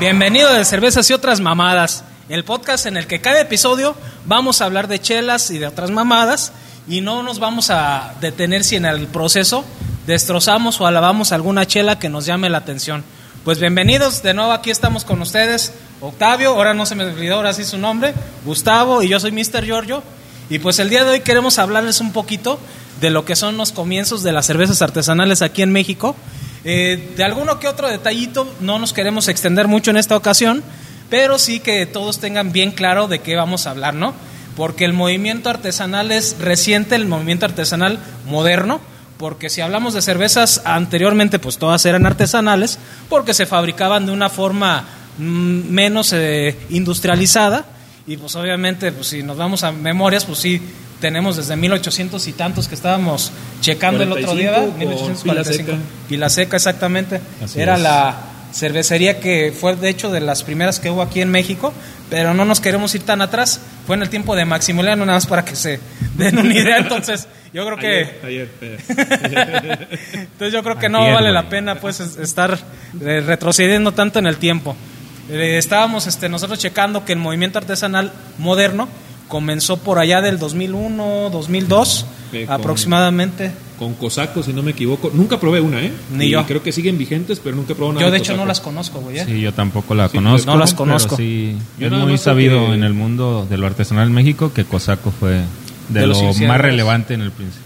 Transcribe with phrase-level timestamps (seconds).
[0.00, 4.66] Bienvenido de Cervezas y otras mamadas, el podcast en el que cada episodio vamos a
[4.66, 6.52] hablar de chelas y de otras mamadas
[6.86, 9.64] y no nos vamos a detener si en el proceso
[10.06, 13.02] destrozamos o alabamos alguna chela que nos llame la atención.
[13.44, 17.52] Pues bienvenidos, de nuevo aquí estamos con ustedes, Octavio, ahora no se me olvidó, ahora
[17.52, 19.64] sí su nombre, Gustavo y yo soy Mr.
[19.64, 20.04] Giorgio.
[20.48, 22.60] Y pues el día de hoy queremos hablarles un poquito
[23.00, 26.14] de lo que son los comienzos de las cervezas artesanales aquí en México.
[26.70, 30.62] Eh, de alguno que otro detallito, no nos queremos extender mucho en esta ocasión,
[31.08, 34.12] pero sí que todos tengan bien claro de qué vamos a hablar, ¿no?
[34.54, 38.82] Porque el movimiento artesanal es reciente, el movimiento artesanal moderno,
[39.16, 44.28] porque si hablamos de cervezas anteriormente, pues todas eran artesanales, porque se fabricaban de una
[44.28, 44.84] forma
[45.16, 47.64] mm, menos eh, industrializada,
[48.06, 50.60] y pues obviamente, pues si nos vamos a memorias, pues sí,
[51.00, 55.72] tenemos desde 1800 y tantos que estábamos checando el otro día, 1845.
[56.08, 57.20] Pila Seca, exactamente.
[57.44, 57.80] Así Era es.
[57.82, 58.16] la
[58.52, 61.72] cervecería que fue de hecho de las primeras que hubo aquí en México,
[62.10, 63.60] pero no nos queremos ir tan atrás.
[63.86, 65.78] Fue en el tiempo de Maximiliano, nada más para que se
[66.16, 66.78] den una idea.
[66.78, 68.48] Entonces, yo creo que Ayer,
[70.12, 72.58] entonces yo creo que no vale la pena pues es- estar
[73.00, 74.76] eh, retrocediendo tanto en el tiempo.
[75.30, 78.88] Eh, estábamos este, nosotros checando que el movimiento artesanal moderno
[79.28, 83.52] comenzó por allá del 2001, 2002 Eh, con- aproximadamente.
[83.78, 85.10] Con Cosaco, si no me equivoco.
[85.14, 85.92] Nunca probé una, ¿eh?
[86.12, 86.44] Ni Y yo.
[86.46, 88.00] Creo que siguen vigentes, pero nunca probé una.
[88.00, 88.40] Yo de hecho Cosaco.
[88.40, 89.18] no las conozco, güey.
[89.18, 89.24] ¿eh?
[89.24, 90.50] Sí, yo tampoco la Sí, conozco.
[90.50, 91.16] no las pero conozco.
[91.16, 94.64] sí, Yo es muy sabido porque- en el mundo de lo artesanal en México que
[94.64, 95.42] Cosaco fue
[95.90, 97.62] de, De lo más relevante en el principio.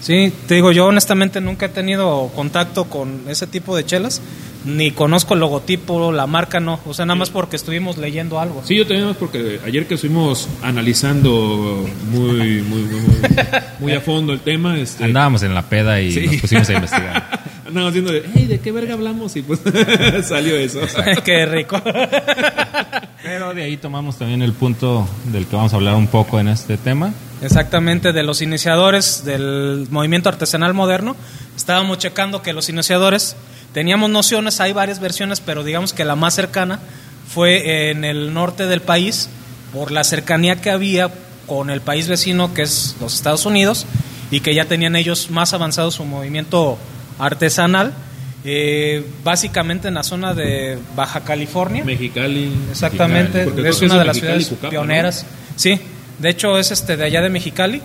[0.00, 4.20] Sí, te digo, yo honestamente nunca he tenido contacto con ese tipo de chelas,
[4.64, 8.62] ni conozco el logotipo, la marca no, o sea, nada más porque estuvimos leyendo algo.
[8.64, 13.00] Sí, yo también, porque ayer que estuvimos analizando muy, muy, muy, muy,
[13.80, 16.26] muy a fondo el tema, este, Andábamos en la peda y Sí.
[16.26, 17.40] nos pusimos a investigar.
[17.66, 19.34] andábamos viendo de, hey, ¿de qué verga hablamos?
[19.36, 19.60] Y pues
[20.26, 20.80] salió eso.
[21.24, 21.80] Qué rico.
[23.22, 26.48] Pero de ahí tomamos también el punto del que vamos a hablar un poco en
[26.48, 27.12] este tema.
[27.42, 31.16] Exactamente, de los iniciadores del movimiento artesanal moderno.
[31.56, 33.36] Estábamos checando que los iniciadores
[33.72, 36.80] teníamos nociones, hay varias versiones, pero digamos que la más cercana
[37.28, 39.28] fue en el norte del país,
[39.72, 41.10] por la cercanía que había
[41.46, 43.86] con el país vecino que es los Estados Unidos
[44.30, 46.78] y que ya tenían ellos más avanzado su movimiento
[47.18, 47.92] artesanal,
[48.44, 51.84] eh, básicamente en la zona de Baja California.
[51.84, 52.52] Mexicali.
[52.70, 55.26] Exactamente, Mexicali, es una de las Mexicali, ciudades Cucapa, pioneras.
[55.56, 55.80] Sí,
[56.18, 57.82] de hecho es este de allá de Mexicali.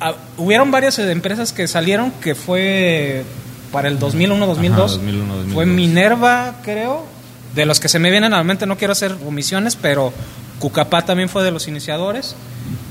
[0.00, 3.24] Ah, hubieron varias eh, empresas que salieron que fue
[3.72, 4.80] para el 2001, 2002.
[4.92, 5.54] Ajá, 2001, 2002.
[5.54, 7.06] Fue Minerva, creo.
[7.54, 10.12] De los que se me vienen a la mente, no quiero hacer omisiones, pero
[10.60, 12.36] Cucapá también fue de los iniciadores.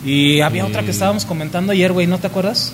[0.03, 2.73] Y había otra que estábamos comentando ayer, güey, ¿no te acuerdas?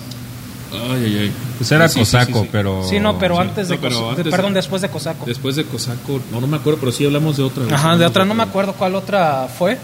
[0.72, 1.32] Ay, ay, ay.
[1.58, 2.48] Pues era Sí, Cosaco, sí, sí.
[2.50, 2.88] pero...
[2.88, 3.42] sí, no, pero sí.
[3.42, 5.24] antes de, No, pero Cos- de- antes- perdón, después de Cosaco.
[5.26, 7.64] Después de Cosaco, no, no me acuerdo, pero sí hablamos de otra.
[7.72, 9.78] Ajá, de otra no me acuerdo cuál otra fue,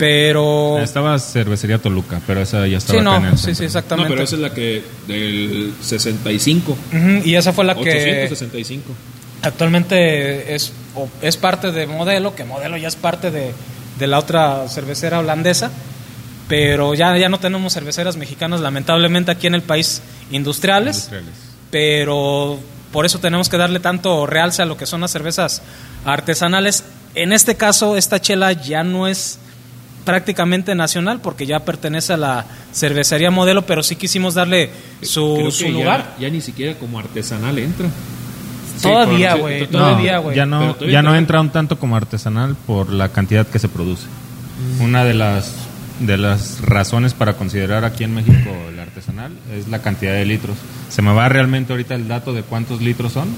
[0.00, 3.54] pero Estaba Cervecería Toluca, pero esa ya estaba Sí, acá en no, el sí, sí,
[3.54, 3.62] centro.
[3.62, 4.10] No, exactamente.
[4.10, 6.72] pero esa es la que del 65.
[6.72, 8.92] Ujú, y esa fue la que 865.
[9.42, 13.52] actualmente es, o- es parte de Modelo, que Modelo ya es parte de,
[13.98, 15.70] de la otra cervecera holandesa,
[16.48, 21.34] pero ya, ya no tenemos cerveceras mexicanas lamentablemente aquí en el país industriales, Industriales.
[21.70, 22.58] pero
[22.92, 25.62] por eso tenemos que darle tanto realce a lo que son las cervezas
[26.04, 26.84] artesanales.
[27.14, 29.38] En este caso, esta chela ya no es
[30.04, 34.70] prácticamente nacional porque ya pertenece a la cervecería modelo, pero sí quisimos darle
[35.02, 36.16] su, Creo su ya- lugar.
[36.18, 37.88] Ya, ni siquiera como artesanal entra.
[38.82, 40.36] Todavía, Sí, güey, to- todavía, No, güey.
[40.36, 43.58] ya no, todavía ya no entra- entra un tanto como artesanal por la cantidad que
[43.58, 44.06] se produce.
[44.80, 45.54] Una de las
[46.00, 50.56] de las razones para considerar aquí en México el artesanal es la cantidad de litros.
[50.88, 53.28] Se me va realmente ahorita el dato de cuántos litros son,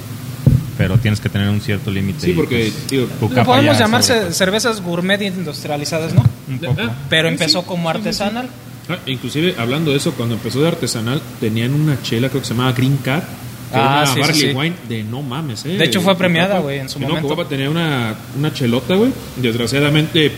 [0.82, 2.26] pero tienes que tener un cierto límite.
[2.26, 2.72] Sí, porque,
[3.20, 6.24] pues, podemos llamar sobre- ce- cervezas gourmet industrializadas, ¿no?
[6.48, 6.74] un poco.
[6.80, 8.08] Ah, Pero sí, empezó sí, como sí, sí, sí.
[8.08, 8.48] artesanal.
[8.88, 12.54] Ah, inclusive, hablando de eso, cuando empezó de artesanal, tenían una chela, creo que se
[12.54, 13.22] llamaba Green Card.
[13.22, 14.56] Que Ah, era sí, una sí, barley sí.
[14.58, 15.68] wine de no mames, eh.
[15.78, 17.28] De hecho, fue premiada, güey, en su Y no, momento.
[17.28, 19.12] Cucapa tenía una, una chelota, güey.
[19.36, 20.32] Desgraciadamente,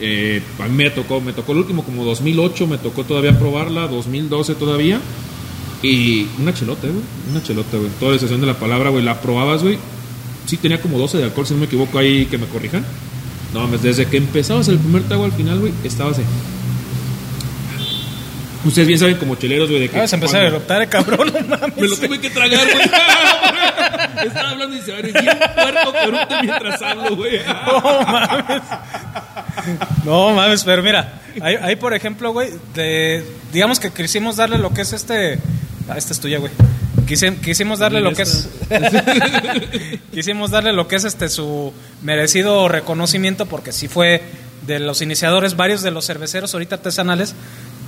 [0.00, 3.86] eh, a mí me tocó, me tocó el último como 2008, me tocó todavía probarla,
[3.86, 4.98] 2012 todavía.
[5.82, 7.02] Y una chelota, güey.
[7.30, 7.90] Una chelota, güey.
[7.98, 9.04] Toda la excepción de la palabra, güey.
[9.04, 9.78] La probabas, güey.
[10.46, 12.84] Sí tenía como 12 de alcohol, si no me equivoco, ahí que me corrijan.
[13.54, 16.24] No mames, desde que empezabas el primer trago al final, güey, estabas de.
[18.64, 19.98] Ustedes bien saben como cheleros, güey, de que.
[20.00, 21.76] Ah, se empezó a eruptar el cabrón, no mames.
[21.76, 22.84] Me lo tuve que tragar, güey.
[24.26, 25.92] Estaba hablando y se va a ir bien puerco
[26.42, 27.40] mientras hablo, güey.
[27.44, 28.62] No mames.
[30.04, 34.72] No mames, pero mira, ahí, ahí, por ejemplo, güey, de- digamos que quisimos darle lo
[34.72, 35.38] que es este.
[35.88, 36.52] Ah, esta es tuya, güey.
[37.06, 38.48] quise- quisimos darle lo que es
[40.12, 44.22] quisimos darle lo que es este su merecido reconocimiento porque sí fue
[44.66, 47.34] de los iniciadores varios de los cerveceros ahorita artesanales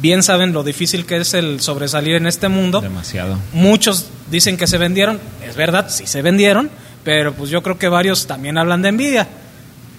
[0.00, 3.38] bien saben lo difícil que es el sobresalir en este mundo Demasiado.
[3.52, 6.68] Muchos dicen que se vendieron, es verdad, sí se vendieron,
[7.04, 9.28] pero pues yo creo que varios también hablan de envidia.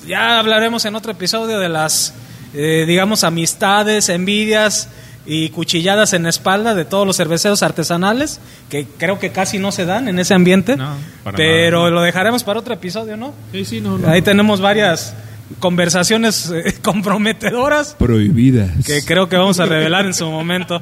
[0.06, 2.14] Ya hablaremos en otro episodio de las,
[2.54, 4.90] eh, digamos, amistades, envidias
[5.26, 8.40] y cuchilladas en la espalda de todos los cerveceros artesanales,
[8.70, 10.96] que creo que casi no se dan en ese ambiente, No,
[11.36, 11.90] pero nada.
[11.92, 13.34] lo dejaremos para otro episodio, ¿no?
[13.52, 14.08] Sí, sí, no, no.
[14.10, 15.16] Ahí tenemos varias
[15.60, 18.86] conversaciones eh, comprometedoras Prohibidas.
[18.86, 20.80] que creo que vamos a revelar en su momento.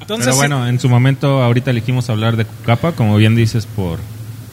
[0.00, 3.98] Entonces, Pero bueno, en su momento ahorita elegimos hablar de Cucapa, como bien dices, por,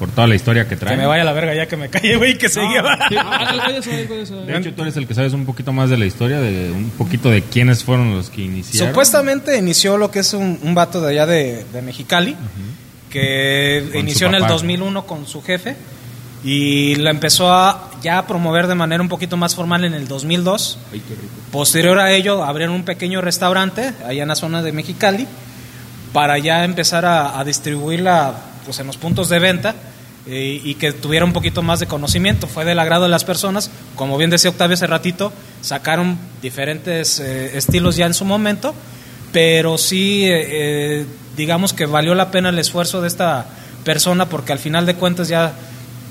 [0.02, 0.96] por toda la historia que trae.
[0.96, 2.82] que me vaya a la verga ya que me calle, güey, que seguía.
[3.08, 6.40] Sí, algo de hecho, tú eres el que sabes un poquito más de la historia,
[6.40, 8.90] de un poquito de quiénes fueron los que iniciaron.
[8.90, 12.36] Supuestamente inició lo que es un, un vato de allá de, de Mexicali,
[13.12, 14.54] que Con inició en el papá.
[14.54, 15.76] 2001 con su jefe
[16.44, 20.08] y la empezó a ya a promover de manera un poquito más formal en el
[20.08, 20.80] 2002.
[20.92, 21.28] Ay, qué rico.
[21.52, 25.28] Posterior a ello, abrieron un pequeño restaurante allá en la zona de Mexicali
[26.12, 28.34] para ya empezar a, a distribuirla
[28.66, 29.76] pues, en los puntos de venta
[30.28, 32.48] eh, y que tuviera un poquito más de conocimiento.
[32.48, 33.72] Fue del agrado de las personas.
[33.96, 35.32] Como bien decía Octavio hace ratito,
[35.62, 38.74] sacaron diferentes eh, estilos ya en su momento,
[39.32, 43.48] pero sí, eh, digamos que valió la pena el esfuerzo de esta
[43.84, 45.54] persona porque al final de cuentas ya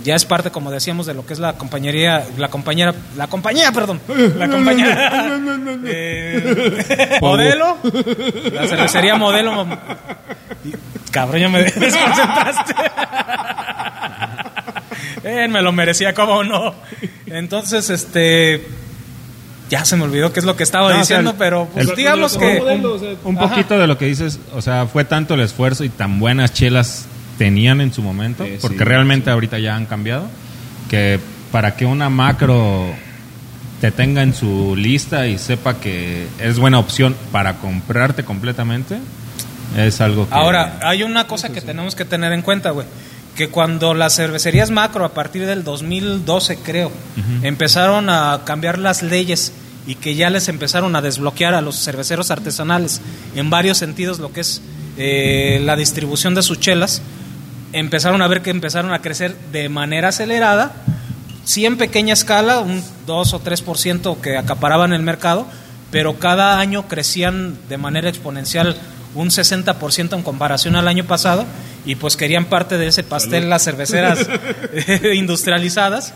[0.04, 3.72] ya es parte, como decíamos, de lo que es la compañería, la compañera, la compañía,
[3.72, 5.28] perdón, la compañía
[5.84, 7.76] eh, modelo,
[8.52, 9.66] la cervecería modelo.
[11.10, 12.74] Cabrón, ya me desconcentraste.
[15.24, 16.74] Eh, me lo merecía, cómo no.
[17.26, 18.66] Entonces, este,
[19.68, 21.88] ya se me olvidó qué es lo que estaba No, o sea, diciendo, pero pues,
[21.88, 22.60] el- digamos que
[23.24, 23.48] Un Ajá.
[23.48, 27.06] poquito de lo que dices, o sea, fue tanto el esfuerzo y tan buenas chelas
[27.38, 30.26] tenían en su momento, sí, porque realmente ahorita ya han cambiado,
[30.88, 31.18] que
[31.52, 32.86] para que una macro
[33.80, 38.98] te tenga en su lista y sepa que es buena opción para comprarte completamente,
[39.76, 40.34] es algo que...
[40.34, 42.86] Ahora, hay una cosa que tenemos que tener en cuenta, güey.
[43.40, 46.92] Que cuando las cervecerías macro, a partir del 2012, creo,
[47.40, 49.54] empezaron a cambiar las leyes
[49.86, 53.00] y que ya les empezaron a desbloquear a los cerveceros artesanales
[53.34, 54.60] en varios sentidos lo que es
[54.98, 57.00] eh, la distribución de sus chelas,
[57.72, 60.72] empezaron a ver que empezaron a crecer de manera acelerada,
[61.42, 65.46] sí en pequeña escala, un 2 o 3% que acaparaban el mercado,
[65.90, 68.76] pero cada año crecían de manera exponencial
[69.14, 71.46] un 60% en comparación al año pasado
[71.84, 74.28] y pues querían parte de ese pastel las cerveceras
[75.14, 76.14] industrializadas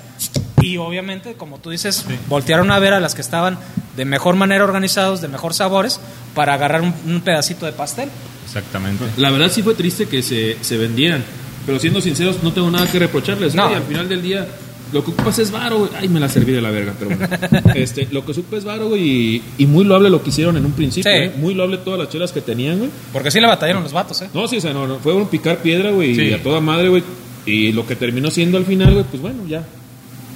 [0.61, 3.59] y obviamente, como tú dices, voltearon a ver a las que estaban
[3.97, 6.01] de mejor manera organizados, de mejor sabores,
[6.35, 8.09] para agarrar un, un pedacito de pastel.
[8.47, 9.05] Exactamente.
[9.19, 11.23] La verdad sí fue triste que se, se vendieran.
[11.67, 13.55] Pero siendo sinceros, no tengo nada que reprocharles.
[13.55, 13.67] No.
[13.67, 14.47] al final del día,
[14.95, 15.91] lo que ocupas es varo, güey.
[15.99, 17.29] Ay, me la serví de la verga, pero bueno.
[17.75, 19.03] este, lo que supe es varo, güey.
[19.03, 21.11] Y, y muy loable lo que hicieron en un principio.
[21.11, 21.19] Sí.
[21.19, 21.33] ¿eh?
[21.37, 22.91] Muy loable todas las chelas que tenían, güey.
[23.13, 24.31] Porque sí le batallaron los vatos, ¿eh?
[24.33, 26.15] No, sí, o sea, no, no, fue un picar piedra, güey.
[26.15, 26.23] Sí.
[26.23, 27.03] Y a toda madre, güey.
[27.45, 29.65] Y lo que terminó siendo al final, güey, pues bueno, ya.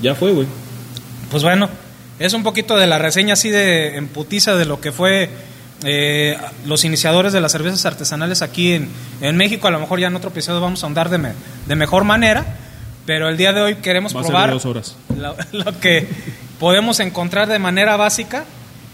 [0.02, 0.46] Ya fue, güey.
[1.30, 1.68] Pues bueno,
[2.18, 5.30] es un poquito de la reseña así de emputiza de lo que fue
[5.84, 6.36] eh,
[6.66, 8.88] los iniciadores de las cervezas artesanales aquí en,
[9.20, 9.68] en México.
[9.68, 11.32] A lo mejor ya en otro episodio vamos a ahondar de, me-
[11.66, 12.56] de mejor manera,
[13.08, 14.94] pero el día de hoy queremos Va probar de dos horas.
[15.16, 15.34] Lo,
[15.64, 16.06] lo que
[16.60, 18.44] podemos encontrar de manera básica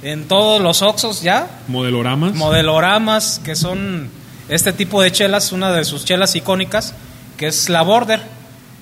[0.04, 2.33] en todos los Oxos ya, Modeloramas.
[2.35, 4.09] modeloramas que son
[4.49, 6.94] este tipo de chelas, una de sus chelas icónicas,
[7.37, 8.23] que es la Border.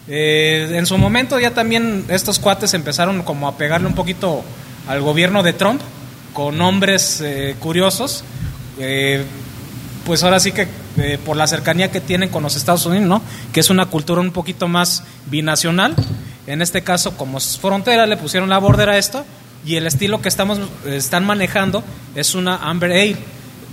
[0.07, 4.45] Eh, en su momento ya también estos cuates empezaron como a pegarle un poquito
[4.87, 5.81] al gobierno de Trump
[6.35, 8.23] con nombres eh, curiosos.
[8.79, 9.25] Eh,
[10.05, 10.67] pues ahora sí que
[10.99, 13.23] eh, por la cercanía que tienen con los Estados Unidos, ¿no?
[13.53, 15.95] Que es una cultura un poquito más binacional.
[16.47, 19.25] En este caso, como es frontera, le pusieron la border a esto
[19.65, 23.17] y el estilo que estamos están manejando es una Amber Ale.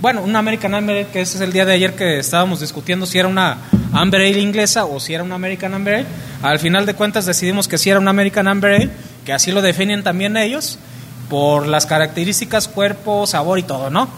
[0.00, 3.06] Bueno, una American Amber Ale, que ese es el día de ayer que estábamos discutiendo
[3.06, 3.58] si era una
[3.92, 6.06] Amber Ale inglesa o si era una American Amber Ale.
[6.42, 8.90] Al final de cuentas decidimos que sí era una American Amber Ale,
[9.24, 10.78] que así lo definen también ellos
[11.28, 14.08] por las características, cuerpo, sabor y todo, ¿no?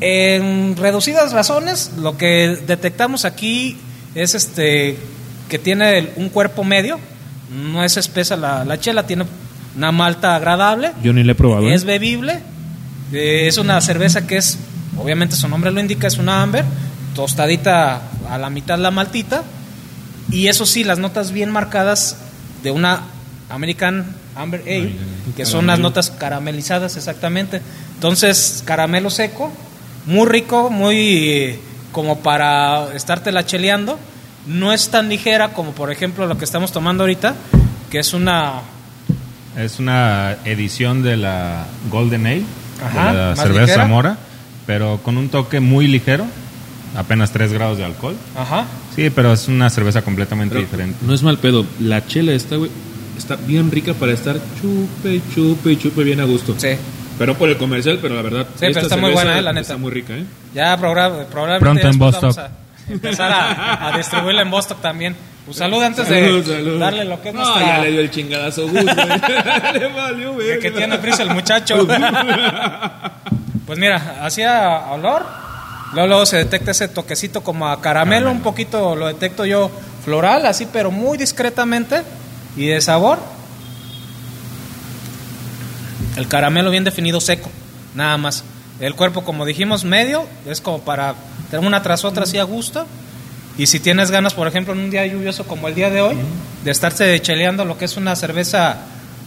[0.00, 3.78] En reducidas razones, lo que detectamos aquí
[4.14, 4.98] es este
[5.48, 6.98] que tiene un cuerpo medio,
[7.50, 9.24] no es espesa la, la chela, tiene
[9.76, 11.68] una malta agradable, Yo ni le he probado.
[11.68, 11.74] ¿eh?
[11.74, 12.40] es bebible,
[13.12, 14.58] eh, es una cerveza que es,
[14.96, 16.64] obviamente su nombre lo indica, es una amber,
[17.14, 19.42] tostadita a la mitad la maltita,
[20.30, 22.16] y eso sí, las notas bien marcadas
[22.62, 23.02] de una
[23.50, 24.92] American Amber Ale,
[25.36, 27.60] que son las notas caramelizadas exactamente.
[27.94, 29.52] Entonces, caramelo seco,
[30.06, 31.58] muy rico, muy
[31.92, 33.98] como para estártela cheleando.
[34.46, 37.34] No es tan ligera como, por ejemplo, lo que estamos tomando ahorita,
[37.90, 38.62] que es una
[39.56, 42.42] Es una edición de la Golden Ale,
[42.84, 43.82] Ajá, de la cerveza ligera.
[43.84, 44.18] Zamora,
[44.66, 46.26] pero con un toque muy ligero,
[46.96, 48.16] apenas 3 grados de alcohol.
[48.36, 48.66] Ajá.
[48.96, 50.98] Sí, pero es una cerveza completamente Pero diferente.
[51.06, 51.64] No es mal pedo.
[51.78, 52.70] La chela güey,
[53.16, 56.56] está bien rica para estar chupe, chupe, chupe bien a gusto.
[56.58, 56.70] Sí.
[57.18, 58.46] Pero por el comercial, pero la verdad.
[58.58, 59.62] pero esta está muy buena, eh, la neta.
[59.62, 60.24] Está muy rica, ¿eh?
[60.54, 62.38] Ya progra- probablemente Pronto en vamos Bostock.
[62.44, 62.50] a
[62.92, 65.16] empezar a, a distribuirla en Bostock también.
[65.46, 66.80] Un saludo antes Salud, de salud.
[66.80, 70.34] darle lo que es No, nuestra- ya le dio el chingadazo Gus, le valió, que,
[70.34, 70.58] güey.
[70.58, 71.86] que tiene prisa el muchacho.
[73.66, 75.24] pues mira, hacía olor.
[75.92, 79.70] Luego, luego se detecta ese toquecito como a caramelo, un poquito lo detecto yo
[80.04, 82.02] floral, así, pero muy discretamente.
[82.56, 83.18] Y de sabor,
[86.16, 87.50] el caramelo bien definido seco,
[87.94, 88.44] nada más.
[88.80, 91.14] El cuerpo, como dijimos, medio, es como para
[91.50, 92.86] tener una tras otra así a gusto.
[93.56, 96.16] Y si tienes ganas, por ejemplo, en un día lluvioso como el día de hoy,
[96.64, 98.78] de estarse cheleando lo que es una cerveza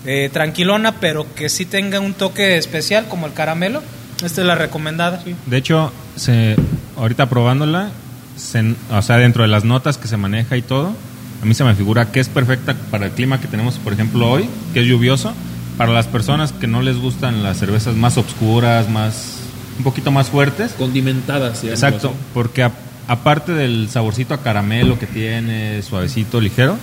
[0.06, 3.82] eh, tranquilona, pero que sí tenga un toque especial como el caramelo,
[4.24, 5.22] esta es la recomendada.
[5.46, 6.58] De hecho, se,
[6.98, 7.90] ahorita probándola,
[8.36, 10.94] se- o sea, dentro de las notas que se maneja y todo,
[11.42, 14.30] a mí se me figura que es perfecta para el clima que tenemos, por ejemplo,
[14.30, 15.34] hoy, que es lluvioso.
[15.78, 19.38] Para las personas que no les gustan las cervezas más obscuras, más
[19.78, 20.72] un poquito más fuertes.
[20.78, 22.18] Condimentadas, digamos, Exacto, así.
[22.34, 22.72] porque a-
[23.08, 26.78] aparte del saborcito a caramelo que tiene, suavecito, ligero,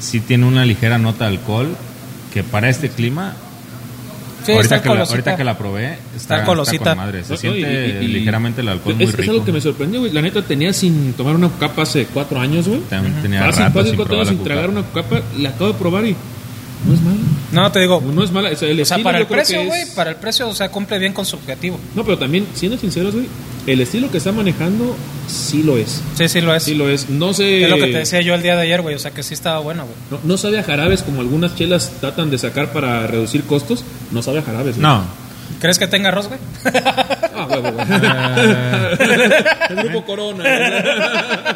[0.00, 1.68] sí tiene una ligera nota de alcohol
[2.32, 3.34] que para este clima,
[4.46, 6.90] Sí, ahorita, está que la, ahorita que la probé, está, Está colosita.
[6.96, 7.22] con madre.
[7.22, 9.30] Se No, siente y- y- ligeramente el alcohol es, muy es rico.
[9.32, 10.10] algo que me sorprendió, güey.
[10.10, 12.80] La neta tenía sin tomar una capa hace cuatro años, güey.
[12.90, 15.20] También tenía Fácil, rato fácil, sin cuatro años sin tragar una capa.
[15.38, 16.16] La acabo de probar y
[16.86, 17.16] no es mala.
[17.52, 18.50] No, te digo, No es mala.
[18.50, 20.54] O sea, el o sea, estilo para el precio, güey, es- para el precio, o
[20.54, 21.78] sea, cumple bien con su objetivo.
[21.94, 23.26] No, pero también, siendo sinceros, güey,
[23.66, 24.96] el estilo que está manejando
[25.28, 26.00] sí lo es.
[26.16, 26.62] Sí, sí lo es.
[26.64, 27.08] Sí lo es.
[27.10, 27.64] No sé.
[27.64, 29.34] Es lo que te decía yo el día de ayer, güey, o sea, que sí
[29.34, 29.94] estaba bueno, güey.
[30.10, 33.84] No, no sabe a jarabes como algunas chelas tratan de sacar para reducir costos.
[34.10, 34.76] No sabe a jarabes.
[34.76, 34.82] güey.
[34.82, 35.04] No,
[35.62, 36.38] ¿Crees que tenga arroz, güey?
[37.34, 37.86] Ah, huevo, güey.
[39.70, 40.44] el grupo Corona.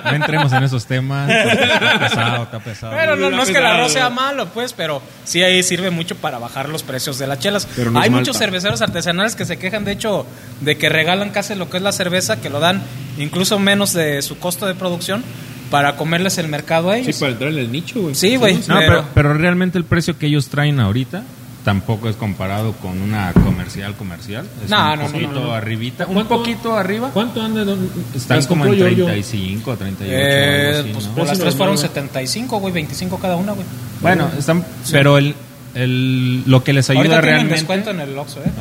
[0.05, 1.29] no entremos en esos temas.
[1.31, 2.93] Está pesado, está pesado.
[2.95, 6.17] Bueno, no, no es que el arroz sea malo, pues, pero sí ahí sirve mucho
[6.17, 7.69] para bajar los precios de las chelas.
[7.77, 8.21] Pero no Hay malta.
[8.21, 10.27] muchos cerveceros artesanales que se quejan, de hecho,
[10.63, 12.83] de que regalan casi lo que es la cerveza, que lo dan
[13.19, 15.23] incluso menos de su costo de producción
[15.71, 17.19] para comerles el mercado a Sí, ellos.
[17.19, 18.15] para entrar en el nicho, güey.
[18.15, 18.55] Sí, güey.
[18.67, 21.23] No, pero- pero, pero realmente el precio que ellos traen ahorita
[21.67, 24.47] tampoco es comparado con una comercial comercial.
[24.65, 25.53] Es No, un no, no, poquito no, no.
[25.53, 27.11] arribita, un ¿Cuánto- poquito arriba.
[27.13, 27.65] ¿Cuánto anda?
[27.65, 29.05] don- Están como en Giorgio?
[29.07, 31.15] 35, 38, Eh, algo así, pues ¿no?
[31.17, 33.67] por las tres fueron normal, 75, güey, 25 cada una, güey.
[34.01, 35.35] Bueno, están, pero el,
[35.75, 37.55] el, lo que les ayuda Ahorita realmente...
[37.57, 38.53] descuento en el Oxxo, ¿eh?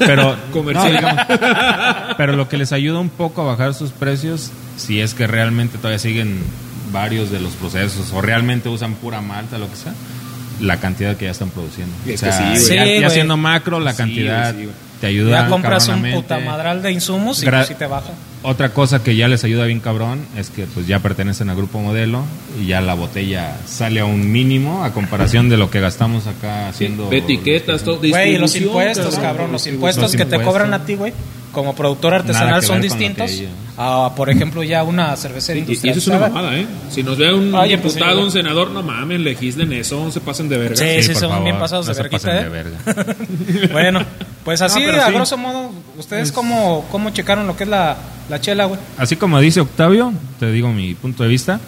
[0.00, 0.92] No, pero, Comercial.
[0.94, 1.24] no, digamos,
[2.16, 5.78] pero lo que les ayuda un poco a bajar sus precios, si es que realmente
[5.78, 6.40] todavía siguen
[6.92, 9.92] varios de los procesos o realmente usan pura malta, lo que sea,
[10.60, 11.94] la cantidad que ya están produciendo.
[12.06, 13.10] Es o sea, que sí, ya, ya güey.
[13.10, 14.87] siendo macro, la Sí, cantidad güey, sí, güey.
[15.00, 15.42] Te ayuda.
[15.44, 18.10] Ya compras un putamadral de insumos y Gra- pues sí te baja.
[18.42, 21.80] Otra cosa que ya les ayuda bien cabrón es que pues ya pertenecen al grupo
[21.80, 22.22] modelo
[22.62, 26.68] y ya la botella sale a un mínimo a comparación de lo que gastamos acá
[26.68, 27.98] haciendo De etiquetas, todo.
[27.98, 31.12] Güey, los impuestos, cabrón, los impuestos Los que te cobran a ti, güey,
[31.52, 33.42] como productor artesanal son distintos
[33.76, 35.98] a, por ejemplo, ya una cervecera Y, y eso industrial.
[35.98, 36.66] es una mamada, ¿eh?
[36.90, 40.20] Si nos ve un Oye, pues, diputado, sí, un senador, no mamen, legislen eso, se
[40.20, 40.76] pasen de verga.
[40.76, 42.44] Sí, sí, por son favor, bien pasados no de se verguita, pasen ¿eh?
[42.44, 43.68] de verga.
[43.72, 44.00] bueno,
[44.48, 45.12] pues así, No, a sí.
[45.12, 47.98] grosso modo, ¿ustedes cómo, cómo checaron lo que es la,
[48.30, 48.80] la chela, güey?
[48.96, 51.60] Así como dice Octavio, te digo mi punto de vista.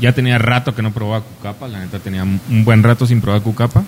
[0.00, 3.42] Ya tenía rato que no probaba Cucapa, la neta tenía un buen rato sin probar
[3.42, 3.82] Cucapa.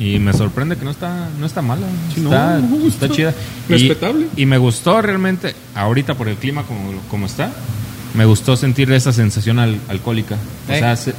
[0.00, 1.86] Y me sorprende que no está, no está mala.
[2.12, 3.34] Sí, está, no, está está chida.
[3.68, 4.26] Y- respetable.
[4.34, 7.52] Y, me gustó realmente, ahorita por el clima como, como está,
[8.14, 10.34] me gustó sentir esa sensación al- alcohólica.
[10.68, 10.80] O Eh.
[10.80, 11.14] sea, se-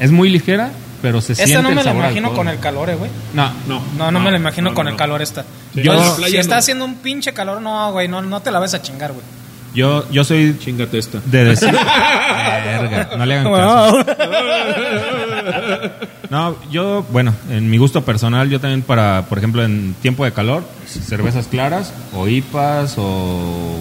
[0.00, 0.70] es muy ligera,
[1.02, 2.36] pero se siente Esta no el me la imagino alcohol.
[2.36, 3.10] con el calor, eh, güey.
[3.34, 4.98] No, No, No, no, me la imagino no, con no, el no.
[4.98, 5.44] calor esta.
[5.74, 6.58] Sí, Yo- si está no.
[6.58, 9.24] haciendo un pinche calor, no, güey, no, no te la vas a chingar, güey.
[9.74, 11.20] yo, yo soy Chingate esta.
[11.24, 11.70] de decir...
[11.72, 14.04] Verga, no le hagan caso.
[16.30, 20.32] No, yo, bueno, en mi gusto personal, yo también para, por ejemplo, en tiempo de
[20.32, 23.76] calor, cervezas claras o IPAs o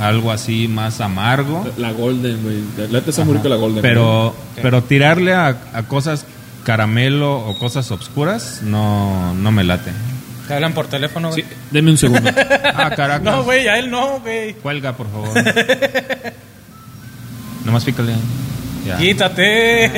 [0.00, 1.66] algo así más amargo.
[1.78, 2.86] La Golden, güey.
[2.88, 3.82] La neta está muy rica la Golden.
[3.82, 4.32] Pero,
[4.62, 6.24] pero tirarle a, a cosas
[6.64, 9.90] caramelo o cosas obscuras no, no me late.
[10.48, 11.42] Te hablan por teléfono, güey.
[11.42, 12.30] Sí, deme un segundo.
[12.74, 13.22] Ah, Caracas.
[13.22, 14.54] No, güey, a él no, güey.
[14.54, 15.28] Cuelga, por favor.
[17.64, 18.14] Nomás pícale.
[18.86, 18.96] Ya.
[18.98, 19.90] Quítate.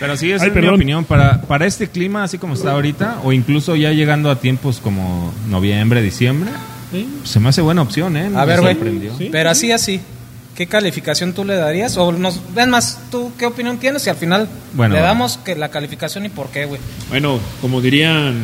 [0.00, 0.74] Pero sí, esa Ay, es mi perdón.
[0.76, 1.04] opinión.
[1.04, 5.32] Para, para este clima, así como está ahorita, o incluso ya llegando a tiempos como
[5.48, 6.50] noviembre, diciembre,
[6.90, 7.08] ¿Sí?
[7.22, 8.26] se me hace buena opción, ¿eh?
[8.34, 9.10] A Me ver, güey.
[9.16, 9.28] Sí.
[9.30, 10.00] Pero así, así.
[10.54, 11.96] ¿Qué calificación tú le darías?
[11.96, 14.06] O nos, ven más, ¿tú qué opinión tienes?
[14.06, 14.94] Y al final Bueno.
[14.94, 16.80] le damos que la calificación y por qué, güey.
[17.08, 18.34] Bueno, como dirían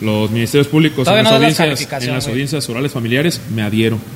[0.00, 3.98] los ministerios públicos en las, no audiencias, en las audiencias orales familiares, me adhiero.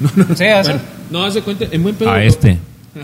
[0.00, 2.10] No, no, Sí, bueno, no, haz de cuenta, en buen pedo.
[2.10, 2.58] A este.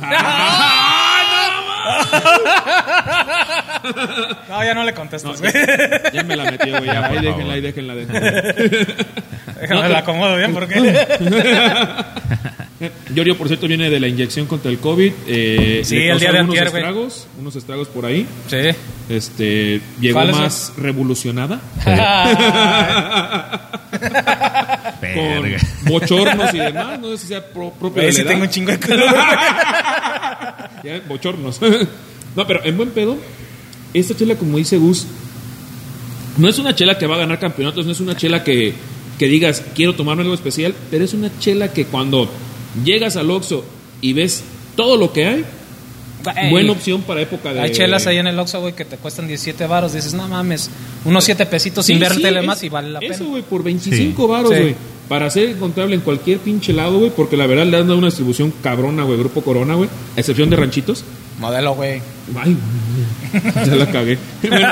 [4.49, 5.53] No, ya no le No, contestas, güey.
[5.53, 6.87] ya, ya me la metió, güey.
[6.93, 8.43] Ya, ahí déjenla, ahí déjenla, déjenla.
[9.61, 11.07] Déjame la acomodo bien porque...
[13.13, 15.13] Yorio, por cierto, viene de la inyección contra el COVID.
[15.27, 16.83] Eh, Sí, le el día de antier, güey.
[16.83, 18.25] estragos, unos estragos por ahí.
[18.49, 18.57] Sí.
[19.09, 21.61] Este, llegó ¿Cuáles, más revolucionada.
[25.15, 27.01] con bochornos y demás.
[27.01, 28.31] No sé si sea pro- propio de la edad.
[28.31, 29.15] tengo un chingo de calor.
[30.85, 31.61] Ya, bochornos.
[32.37, 33.17] no, pero en buen pedo,
[33.95, 35.07] esta chela, como dice Gus,
[36.37, 38.73] no es una chela que va a ganar campeonatos, no es una chela que,
[39.19, 42.31] que digas, quiero tomarme algo especial, pero es una chela que cuando
[42.85, 43.65] llegas al Oxxo
[44.01, 44.43] y ves
[44.77, 45.45] todo lo que hay,
[46.51, 47.61] buena opción para época de...
[47.61, 49.93] Hay chelas ahí en el Oxxo, güey, que te cuestan 17 varos.
[49.95, 50.71] Dices, no mames,
[51.05, 53.31] unos 7 pesitos, Sí, inviértele sí, más y vale la Eso, pena.
[53.31, 54.29] güey, por 25 Sí.
[54.31, 54.61] varos, Sí.
[54.61, 54.75] güey.
[55.09, 58.09] Para ser encontrable en cualquier pinche lado, güey, porque la verdad le han dado una
[58.09, 61.03] distribución cabrona, güey, Grupo Corona, güey, a excepción de ranchitos.
[61.41, 62.03] Modelo, güey.
[62.37, 62.57] Ay,
[63.67, 64.19] ya la cagué.
[64.49, 64.69] Bueno,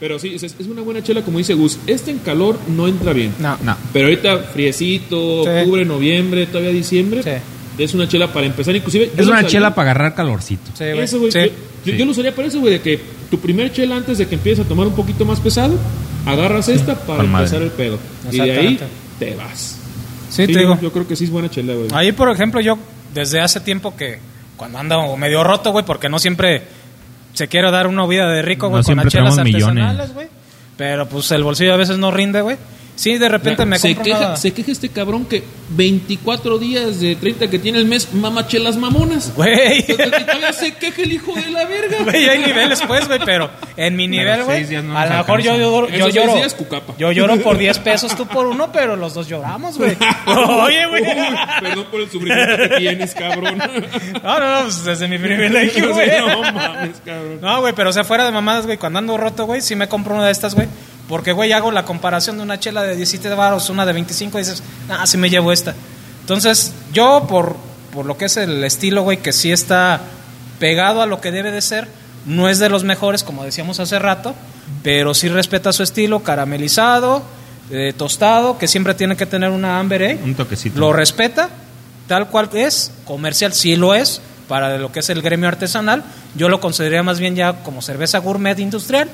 [0.00, 1.78] pero sí, es, es una buena chela, como dice Gus.
[1.86, 3.34] Este en calor no entra bien.
[3.38, 3.56] No.
[3.62, 3.76] No.
[3.92, 5.50] Pero ahorita, friecito, Sí.
[5.50, 7.82] octubre, noviembre, todavía diciembre, Sí.
[7.82, 8.74] es una chela para empezar.
[8.76, 10.70] Inclusive, yo Es una chela para agarrar calorcito.
[10.74, 11.00] Sí, güey.
[11.00, 11.32] Eso, güey.
[11.32, 11.38] Sí.
[11.84, 13.00] Yo, yo- yo lo usaría para eso, güey, de que
[13.30, 15.76] tu primer chela antes de que empieces a tomar un poquito más pesado,
[16.26, 17.46] agarras esta para con madre.
[17.46, 17.98] empezar el pedo.
[18.30, 18.78] Y de ahí
[19.18, 19.78] te vas.
[20.30, 20.78] Sí, te yo- digo.
[20.82, 21.88] Yo, creo que sí es buena chela, güey.
[21.92, 22.78] Ahí, por ejemplo, yo
[23.14, 24.18] desde hace tiempo que
[24.56, 26.62] cuando ando medio roto, güey, porque no siempre
[27.38, 29.84] se quiere dar una vida de rico, No güey, con las siempre chelas tenemos millones.
[29.84, 30.26] artesanales, güey.
[30.76, 32.56] Pero pues el bolsillo a veces no rinde, güey.
[32.98, 37.48] Sí, de repente me se, queja, se queja este cabrón que 24 días de 30
[37.48, 39.32] que tiene el mes, mamachelas mamonas.
[39.36, 39.82] Güey.
[40.52, 41.98] Se queja el hijo de la verga.
[42.02, 45.56] Güey, hay niveles, pues, güey, pero en mi nivel, güey, no a lo mejor yo,
[45.56, 46.34] yo seis lloro.
[46.34, 46.56] días.
[46.98, 49.96] Yo lloro por 10 pesos, tú por uno, pero los dos lloramos, güey.
[50.26, 51.04] Oye, güey.
[51.60, 53.58] Perdón por el sufrimiento que tienes, cabrón.
[54.24, 56.10] No, no, no, pues desde mi privilegio, güey.
[56.18, 57.38] no mames, cabrón.
[57.40, 59.86] No, güey, pero o sea, fuera de mamadas, güey, cuando ando roto, güey, sí me
[59.86, 60.66] compro una de estas, güey.
[61.08, 64.42] Porque, güey, hago la comparación de una chela de 17 baros, una de 25, y
[64.42, 65.74] dices, ah, sí me llevo esta.
[66.20, 67.56] Entonces, yo, por,
[67.94, 70.02] por lo que es el estilo, güey, que sí está
[70.58, 71.88] pegado a lo que debe de ser,
[72.26, 74.34] no es de los mejores, como decíamos hace rato,
[74.82, 77.22] pero sí respeta su estilo, caramelizado,
[77.70, 80.18] eh, tostado, que siempre tiene que tener una amber, ¿eh?
[80.22, 80.78] Un toquecito.
[80.78, 81.48] Lo respeta,
[82.06, 86.02] tal cual es, comercial sí lo es, para lo que es el gremio artesanal.
[86.34, 89.08] Yo lo consideraría más bien ya como cerveza gourmet industrial,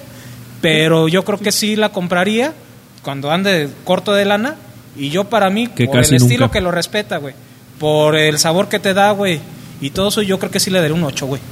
[0.64, 2.54] pero yo creo que sí la compraría
[3.02, 4.56] cuando ande corto de lana.
[4.96, 6.52] Y yo para mí, Que por el estilo nunca.
[6.52, 7.34] que lo respeta, güey,
[7.78, 9.40] por el sabor que te da, güey,
[9.80, 11.42] y todo eso, yo creo que sí le daría un 8, güey.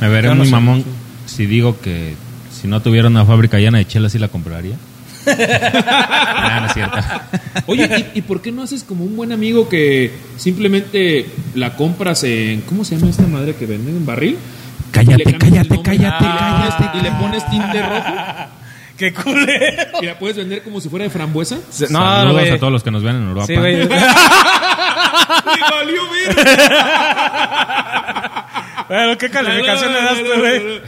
[0.00, 0.52] Me veré Yo no muy sé.
[0.52, 0.84] mamón
[1.26, 2.14] si digo que
[2.60, 4.74] si no tuviera una fábrica llena de chelas, sí la compraría.
[5.28, 6.96] Ah, no es cierto.
[7.66, 12.22] Oye, ¿y, y por qué no haces como un buen amigo que simplemente la compras
[12.24, 12.60] en.
[12.62, 13.96] ¿Cómo se llama esta madre que venden?
[13.96, 14.36] ¿En barril?
[14.92, 16.98] Cállate, cállate, cállate, y le pones- cállate.
[16.98, 18.14] Y le pones tinte rojo
[18.96, 19.98] ¡Qué culero!
[20.00, 21.56] y la puedes vender como si fuera de frambuesa.
[21.90, 22.50] No, Saludos güey.
[22.50, 23.46] a todos los que nos ven en Europa.
[23.46, 23.76] Sí, güey.
[23.86, 23.88] ¡Me
[25.70, 26.00] valió
[28.88, 30.80] Bueno, ¿qué calificación le das tú, güey?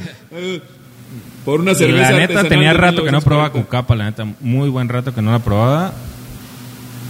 [1.45, 2.13] Por una cerveza.
[2.13, 3.67] la neta tenía rato que no probaba 1940.
[3.67, 5.93] Cucapa, la neta, muy buen rato que no la probaba.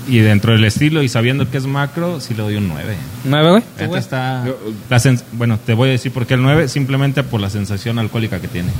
[0.08, 2.96] Y dentro del estilo y sabiendo que es macro, sí le doy un 9.
[3.24, 3.62] ¿Nueve, güey?
[3.78, 4.44] La neta está
[4.88, 7.98] la sens- bueno, te voy a decir por qué el 9, simplemente por la sensación
[7.98, 8.70] alcohólica que tiene.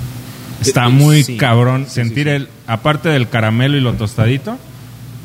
[0.62, 1.36] Está Eh, muy sí.
[1.36, 2.36] cabrón Sí, sentir sí, sí.
[2.36, 4.56] el aparte del caramelo y lo tostadito,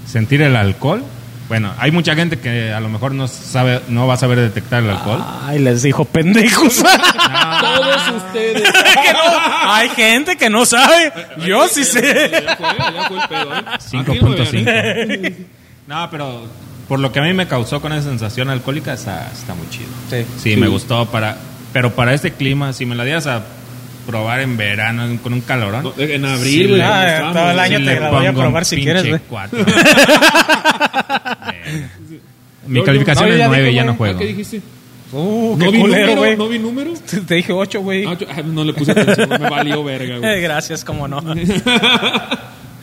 [0.05, 1.03] sentir el alcohol.
[1.47, 4.83] Bueno, hay mucha gente que a lo mejor no sabe no va a saber detectar
[4.83, 5.23] el alcohol.
[5.45, 6.77] Ay, les dijo pendejos.
[7.61, 8.63] Todos ustedes.
[8.73, 11.11] Que no, hay gente que no sabe.
[11.45, 12.29] Yo sí sé.
[12.31, 13.63] Ya fue, ya fue el pedo, ¿eh?
[13.65, 15.35] Aquí no me vean, 5.5.
[15.87, 16.41] No, pero
[16.87, 19.89] por lo que a mí me causó con esa sensación alcohólica está, está muy chido.
[20.09, 20.25] Sí.
[20.37, 21.37] Sí, me gustó para
[21.71, 23.43] pero para este clima, si me la dieras a
[24.05, 25.83] probar en verano en- con un calorón.
[25.83, 28.65] No, En abril, Sí, Ah, estábamos, todo el año sí, te la voy a probar
[28.65, 29.21] si quieres, güey.
[29.29, 29.59] cuatro.
[32.67, 34.11] Mi Yo- calificación yo- no, es ya 9, dije, ya no güey.
[34.11, 34.19] ¿Ah, juego.
[34.19, 34.61] ¿Qué dijiste?
[35.11, 36.21] Uh, ¿No qué vi culero, número?
[36.21, 36.37] güey.
[36.37, 36.93] ¿No vi número?
[37.27, 38.05] Te dije 8, güey.
[38.05, 40.41] Ah, ah, no le puse atención, me valió verga, güey.
[40.43, 41.21] Gracias, cómo no.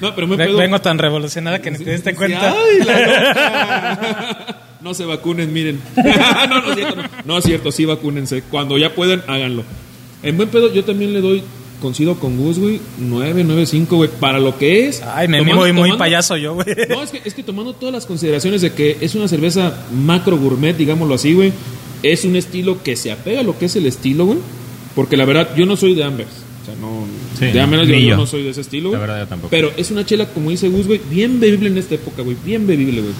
[0.01, 0.57] No, pero Ve- pedo.
[0.57, 2.53] Vengo tan revolucionada que ni te diste cuenta.
[2.53, 4.57] ay, la.
[4.81, 5.79] No se vacunen, miren.
[6.49, 6.97] no, no es cierto.
[6.97, 8.43] No, no es cierto, sí vacúnense.
[8.51, 9.63] Cuando ya puedan, háganlo.
[10.23, 11.43] En buen pedo, yo también le doy,
[11.83, 15.03] coincido con Gus, güey, 9, 9, 5, güey, para lo que es.
[15.03, 16.67] Ay, me Tomando- muy, muy tomando- payaso yo, güey.
[16.89, 20.39] No, es que, es que tomando todas las consideraciones de que es una cerveza macro
[20.39, 21.53] gourmet, digámoslo así, güey.
[22.03, 24.39] Es un estilo que se apega a lo que es el estilo, güey.
[24.95, 26.31] Porque la verdad, yo no soy de Ambers.
[26.63, 27.05] O sea, no.
[27.39, 29.51] Sí, de Ambers ni yo, yo no soy de ese estilo, La verdad, yo tampoco.
[29.51, 32.37] Pero es una chela, como dice Gus, güey, bien bebible en esta época, güey.
[32.45, 33.15] Bien bebible, güey.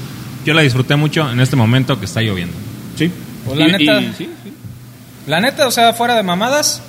[0.45, 2.55] Yo la disfruté mucho en este momento que está lloviendo.
[2.97, 3.11] Sí.
[3.47, 4.53] Pues la Y- neta- y- sí, sí.
[5.27, 6.83] La neta, o sea, fuera de mamadas,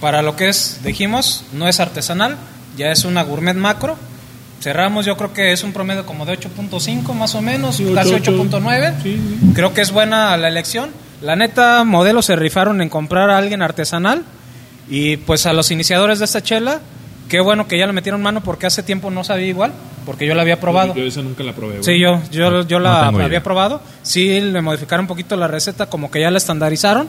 [0.00, 2.36] para lo que es, dijimos, no es artesanal,
[2.76, 3.96] ya es una gourmet macro.
[4.60, 8.12] Cerramos, yo creo que es un promedio como de 8.5 más o menos, Sí, casi
[8.14, 8.42] ocho, ocho.
[8.58, 8.92] 8.9.
[9.02, 9.52] Sí, sí.
[9.54, 10.90] Creo que es buena la elección.
[11.22, 14.24] La neta, modelos se rifaron en comprar a alguien artesanal
[14.88, 16.80] y pues a los iniciadores de esta chela,
[17.28, 19.72] qué bueno que ya le metieron mano porque hace tiempo no sabía igual,
[20.06, 20.94] porque yo la había probado.
[20.94, 21.84] Yo esa nunca la probé, güey.
[21.84, 23.82] Sí, yo, yo, yo No la tengo había probado.
[24.02, 27.08] Sí, le modificaron un poquito la receta, como que ya la estandarizaron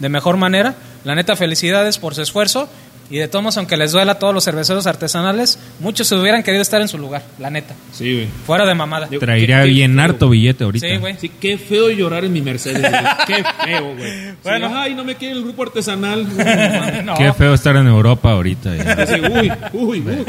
[0.00, 0.74] de mejor manera.
[1.04, 2.68] La neta, felicidades por su esfuerzo.
[3.10, 6.44] Y de todos modos, aunque les duela a todos los cerveceros artesanales, muchos se hubieran
[6.44, 7.74] querido estar en su lugar, la neta.
[7.92, 8.28] Sí, güey.
[8.46, 9.08] Fuera de mamada.
[9.10, 10.04] Yo- Traería qué- qué bien feo.
[10.04, 10.86] harto billete ahorita.
[10.86, 11.16] Sí, güey.
[11.18, 12.92] Sí, qué feo llorar en mi Mercedes, güey.
[13.26, 14.12] Qué feo, güey.
[14.30, 14.70] Sí, Bueno.
[14.74, 16.20] ay, no me quiere el grupo artesanal.
[16.28, 17.14] Uy, no.
[17.16, 18.70] Qué feo estar en Europa ahorita.
[19.02, 20.24] Así, uy, uy, uy.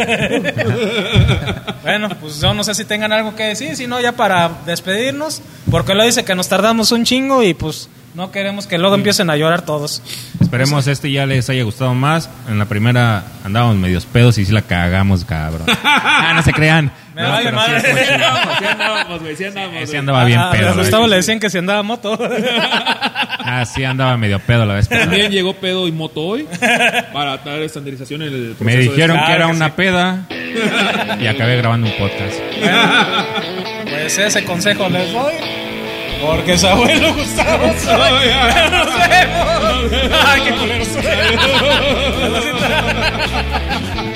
[1.83, 5.41] Bueno, pues yo no sé si tengan algo que decir, si no, ya para despedirnos,
[5.69, 9.29] porque lo dice que nos tardamos un chingo y pues no queremos que luego empiecen
[9.29, 10.01] a llorar todos.
[10.51, 12.29] Esperemos este ya les haya gustado más.
[12.49, 15.65] En la primera andábamos medios pedos y sí la cagamos, cabrón.
[15.85, 16.91] ah, no se crean.
[17.15, 17.79] Me No, vale pero madre.
[17.79, 17.87] sí.
[18.59, 19.79] Sí andábamos, güey, sí andábamos.
[19.79, 19.97] Sí güey.
[19.99, 20.69] andaba bien Ah, pedo.
[20.69, 22.19] a Gustavo le decían que si andaba moto.
[23.43, 24.87] Ah, sí andaba medio pedo la vez.
[24.87, 26.47] También llegó pedo y moto hoy
[27.11, 30.27] para dar estandarización en el Me proceso de- dijeron que era una peda
[31.19, 32.35] y acabé grabando un podcast.
[33.89, 35.33] Pues ese consejo les doy.
[36.21, 38.87] Porque su abuelo Gustavo Nos vemos.
[40.25, 40.85] Ay, qué culero.